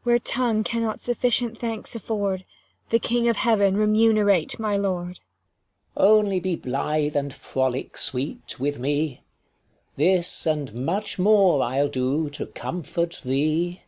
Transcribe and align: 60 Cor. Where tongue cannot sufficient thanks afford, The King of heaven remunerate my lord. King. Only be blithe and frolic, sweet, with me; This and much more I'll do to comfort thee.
60 0.00 0.02
Cor. 0.02 0.10
Where 0.10 0.18
tongue 0.18 0.64
cannot 0.64 0.98
sufficient 0.98 1.58
thanks 1.58 1.94
afford, 1.94 2.44
The 2.90 2.98
King 2.98 3.28
of 3.28 3.36
heaven 3.36 3.76
remunerate 3.76 4.58
my 4.58 4.76
lord. 4.76 5.18
King. 5.20 5.20
Only 5.96 6.40
be 6.40 6.56
blithe 6.56 7.14
and 7.14 7.32
frolic, 7.32 7.96
sweet, 7.96 8.58
with 8.58 8.80
me; 8.80 9.22
This 9.94 10.44
and 10.44 10.74
much 10.74 11.20
more 11.20 11.62
I'll 11.62 11.86
do 11.88 12.28
to 12.30 12.46
comfort 12.46 13.20
thee. 13.24 13.82